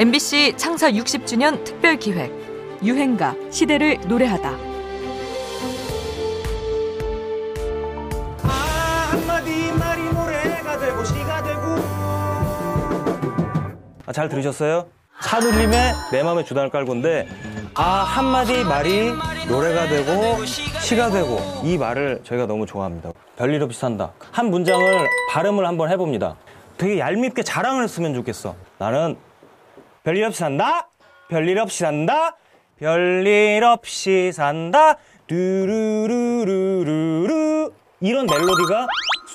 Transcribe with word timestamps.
MBC 0.00 0.54
창사 0.56 0.90
60주년 0.90 1.62
특별 1.62 1.98
기획 1.98 2.32
유행가 2.82 3.34
시대를 3.50 3.98
노래하다. 4.08 4.50
아 14.06 14.12
잘 14.14 14.30
들으셨어요? 14.30 14.86
산울림의 15.20 15.92
내 16.12 16.22
맘의 16.22 16.46
주단을 16.46 16.70
깔고인데 16.70 17.28
아 17.74 17.82
한마디 17.82 18.64
말이 18.64 19.12
노래가 19.50 19.86
되고 19.86 20.46
시가 20.46 21.10
되고 21.10 21.38
이 21.62 21.76
말을 21.76 22.22
저희가 22.24 22.46
너무 22.46 22.64
좋아합니다. 22.64 23.12
별일 23.36 23.62
없이 23.62 23.78
산다. 23.78 24.12
한 24.32 24.48
문장을 24.48 25.06
발음을 25.30 25.66
한번 25.66 25.90
해봅니다. 25.90 26.36
되게 26.78 26.98
얄밉게 26.98 27.42
자랑을 27.42 27.86
쓰면 27.86 28.14
좋겠어. 28.14 28.54
나는 28.78 29.18
별일 30.02 30.24
없이 30.24 30.38
산다. 30.38 30.88
별일 31.28 31.58
없이 31.58 31.78
산다. 31.80 32.36
별일 32.78 33.62
없이 33.64 34.32
산다. 34.32 34.96
뚜루루루루루 35.26 36.50
이런 38.00 38.26
멜로디가 38.26 38.86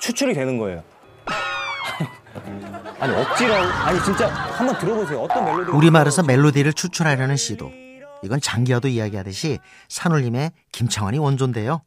추출이 0.01 0.33
되는 0.33 0.57
거예요. 0.57 0.83
아니 2.99 3.15
억지로 3.15 3.53
아니 3.53 4.03
진짜 4.03 4.27
한번 4.27 4.77
들어보세요. 4.79 5.21
어떤 5.21 5.45
멜로디 5.45 5.71
우리 5.71 5.89
말에서 5.91 6.23
멜로디를 6.23 6.73
추출하려는 6.73 7.37
시도. 7.37 7.71
이건 8.23 8.41
장기하도 8.41 8.87
이야기하듯이 8.87 9.59
산울림의 9.87 10.51
김창완이 10.71 11.19
원조인데요. 11.19 11.83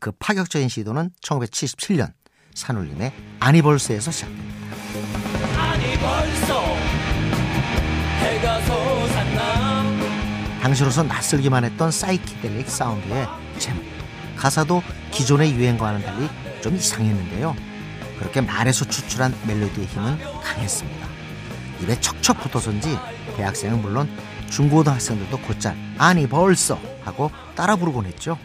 그 0.00 0.12
파격적인 0.18 0.68
시도는 0.68 1.10
1977년 1.22 2.12
산울림의 2.54 3.12
아니벌스에서 3.40 4.10
시작됩니다. 4.10 4.64
당시로서 10.62 11.02
낯설기만 11.02 11.62
했던 11.64 11.90
사이키델릭 11.90 12.68
사운드의 12.68 13.28
제목. 13.58 13.84
가사도 14.36 14.82
기존의 15.10 15.52
유행과는 15.52 16.02
달리 16.02 16.28
좀 16.62 16.74
이상했는데요. 16.74 17.54
그렇게 18.18 18.40
말에서 18.40 18.84
추출한 18.86 19.34
멜로디의 19.46 19.86
힘은 19.86 20.18
강했습니다. 20.42 21.06
입에 21.82 22.00
척척 22.00 22.40
붙어서인지 22.40 22.98
대학생은 23.36 23.82
물론 23.82 24.08
중고등학생들도 24.50 25.38
곧잘 25.40 25.76
아니 25.98 26.26
벌써 26.26 26.78
하고 27.02 27.30
따라 27.54 27.76
부르곤 27.76 28.06
했죠. 28.06 28.38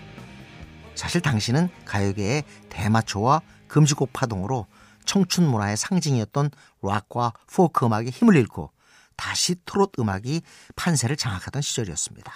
사실 0.96 1.22
당시는 1.22 1.70
가요계의 1.86 2.44
대마초와 2.70 3.42
금지곡 3.68 4.12
파동으로 4.12 4.66
청춘 5.06 5.48
문화의 5.48 5.78
상징이었던 5.78 6.52
락과 6.82 7.34
포크 7.48 7.86
음악이 7.86 8.10
힘을 8.10 8.36
잃고 8.36 8.72
다시 9.20 9.56
트롯 9.66 9.92
음악이 10.00 10.42
판세를 10.78 11.18
장악하던 11.18 11.62
시절이었습니다. 11.62 12.32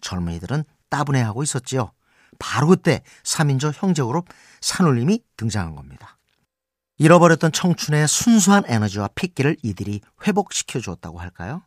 젊은이들은 0.00 0.62
따분해하고 0.88 1.42
있었지요. 1.42 1.90
바로 2.38 2.68
그때 2.68 3.02
3인조 3.24 3.72
형제그룹 3.74 4.28
산울림이 4.60 5.24
등장한 5.36 5.74
겁니다. 5.74 6.16
잃어버렸던 6.98 7.50
청춘의 7.50 8.06
순수한 8.06 8.62
에너지와 8.68 9.08
핏기를 9.16 9.56
이들이 9.64 10.02
회복시켜 10.24 10.78
주었다고 10.78 11.18
할까요? 11.18 11.62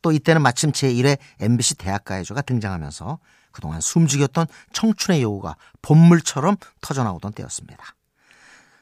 또 0.00 0.10
이때는 0.10 0.40
마침 0.40 0.72
제1회 0.72 1.18
MBC 1.40 1.74
대학가요제가 1.74 2.40
등장하면서 2.40 3.18
그동안 3.52 3.82
숨죽였던 3.82 4.46
청춘의 4.72 5.20
요구가 5.20 5.56
본물처럼 5.82 6.56
터져나오던 6.80 7.34
때였습니다. 7.34 7.94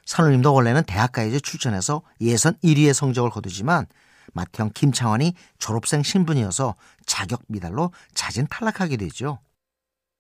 산울림도 0.07 0.55
원래는 0.55 0.85
대학가요제 0.85 1.41
출전해서 1.41 2.03
예선 2.21 2.55
1위의 2.63 2.95
성적을 2.95 3.31
거두지만 3.31 3.87
맏형 4.35 4.71
김창완이 4.75 5.35
졸업생 5.59 6.03
신분이어서 6.03 6.75
자격 7.07 7.41
미달로 7.49 7.93
자진 8.15 8.47
탈락하게 8.49 8.97
되죠. 8.97 9.39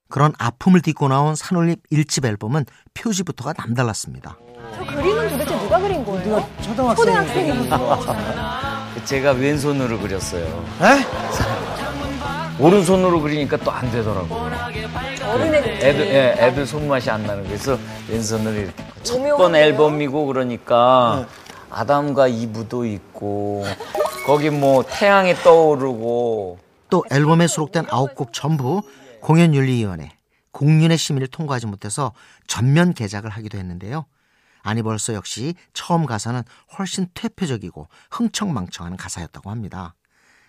그런 0.09 0.33
아픔을 0.39 0.81
딛고 0.83 1.09
나온 1.09 1.34
산울림 1.37 1.77
1집 1.93 2.25
앨범은 2.25 2.67
표지부터가 2.95 3.55
남달랐습니다. 3.57 4.37
저 4.75 4.84
그림은 4.84 5.29
도대체 5.31 5.57
누가 5.59 5.79
그린 5.79 6.05
거예요? 6.05 6.49
초등학생이. 6.62 7.69
제가 9.05 9.33
왼손으로 9.33 9.99
그렸어요. 10.01 10.45
에? 10.83 11.07
오른손으로 12.63 13.21
그리니까 13.23 13.57
또 13.59 13.71
안 13.71 13.91
되더라고요. 13.91 14.51
어른의. 15.25 15.61
애들, 15.83 16.07
예, 16.09 16.34
애들 16.39 16.67
손맛이 16.67 17.09
안 17.11 17.23
나는 17.23 17.45
거예요. 17.45 17.59
그래서 17.59 17.79
왼손으로 18.09 18.53
이렇게. 18.55 18.84
첫 19.03 19.23
번. 19.37 19.55
앨범이고 19.55 20.27
그러니까 20.27 21.27
아담과 21.71 22.29
이브도 22.29 22.84
있고 22.84 23.65
거기 24.25 24.51
뭐 24.51 24.85
태양이 24.85 25.35
떠오르고 25.35 26.59
또 26.91 27.05
앨범에 27.11 27.47
수록된 27.47 27.87
9곡 27.87 28.33
전부 28.33 28.83
공연윤리위원회 29.23 30.11
공윤의 30.53 30.99
심의를 30.99 31.29
통과하지 31.29 31.67
못해서 31.67 32.13
전면 32.47 32.93
개작을 32.93 33.31
하기도 33.31 33.59
했는데요. 33.59 34.07
아니 34.63 34.83
벌써 34.83 35.15
역시 35.15 35.55
처음 35.73 36.05
가사는 36.05 36.43
훨씬 36.79 37.07
퇴폐적이고 37.15 37.89
흥청망청한 38.11 38.97
가사였다고 38.97 39.51
합니다. 39.51 39.95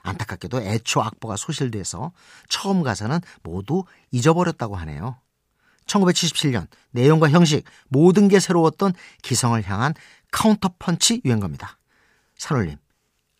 안타깝게도 0.03 0.61
애초 0.63 1.01
악보가 1.01 1.37
소실돼서 1.37 2.11
처음 2.49 2.83
가사는 2.83 3.19
모두 3.43 3.83
잊어버렸다고 4.11 4.75
하네요. 4.75 5.17
1977년 5.85 6.67
내용과 6.91 7.29
형식 7.29 7.63
모든 7.87 8.27
게 8.27 8.39
새로웠던 8.39 8.93
기성을 9.21 9.61
향한 9.67 9.93
카운터 10.31 10.69
펀치 10.79 11.21
유행가입니다. 11.23 11.77
산울림 12.37 12.77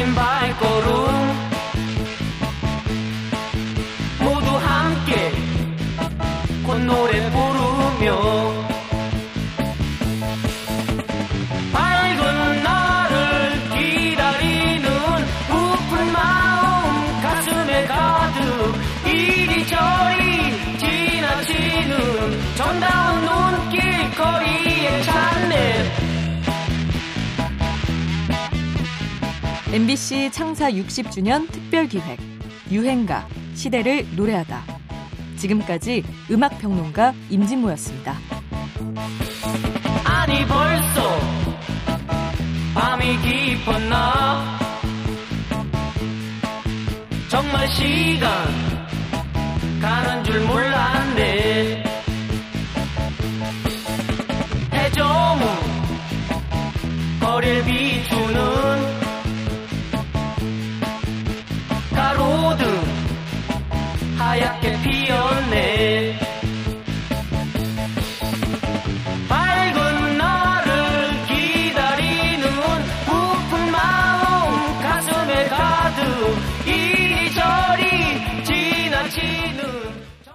아침 0.00 0.14
발걸음. 0.14 0.88
모두 4.18 4.46
함께 4.56 5.30
콧노래 6.64 7.30
부르 7.30 7.49
MBC 29.72 30.32
창사 30.32 30.68
60주년 30.68 31.48
특별기획 31.52 32.18
유행가 32.72 33.24
시대를 33.54 34.04
노래하다. 34.16 34.64
지금까지 35.36 36.02
음악평론가 36.28 37.14
임진모였습니다. 37.30 38.16
아니 40.02 40.44
벌써 40.44 41.20
밤이 42.74 43.16
깊었나 43.22 44.58
정말 47.28 47.68
시간 47.68 48.28
가는 49.80 50.24
줄 50.24 50.40
몰랐네 50.46 51.84
해저무 54.72 55.44
거릴 57.20 57.64
비 57.64 57.89